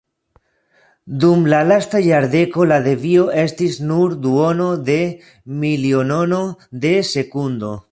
[1.23, 4.97] Dum la lasta jardeko la devio estis nur duono de
[5.67, 6.41] milionono
[6.87, 7.75] de sekundo.